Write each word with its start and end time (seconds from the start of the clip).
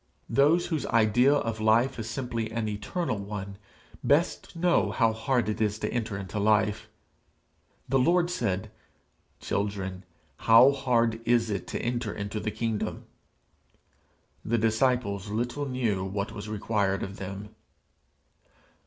Those 0.31 0.65
whose 0.73 0.87
idea 0.87 1.31
of 1.35 1.59
life 1.59 1.99
is 1.99 2.09
simply 2.09 2.49
an 2.51 2.67
eternal 2.67 3.19
one, 3.19 3.59
best 4.03 4.55
know 4.55 4.89
how 4.89 5.13
hard 5.13 5.47
it 5.47 5.61
is 5.61 5.77
to 5.77 5.93
enter 5.93 6.17
into 6.17 6.39
life. 6.39 6.89
The 7.87 7.99
Lord 7.99 8.31
said, 8.31 8.71
'Children 9.39 10.03
how 10.37 10.71
hard 10.71 11.21
is 11.23 11.51
it 11.51 11.67
to 11.67 11.81
enter 11.83 12.11
into 12.11 12.39
the 12.39 12.49
kingdom!' 12.49 13.05
the 14.43 14.57
disciples 14.57 15.29
little 15.29 15.67
knew 15.69 16.03
what 16.03 16.31
was 16.31 16.49
required 16.49 17.03
of 17.03 17.17
them! 17.17 17.53